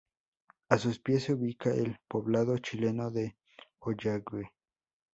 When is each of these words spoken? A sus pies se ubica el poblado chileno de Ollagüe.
A 0.69 0.79
sus 0.79 0.97
pies 0.97 1.25
se 1.25 1.33
ubica 1.35 1.69
el 1.69 1.99
poblado 2.07 2.57
chileno 2.57 3.11
de 3.11 3.37
Ollagüe. 3.81 4.51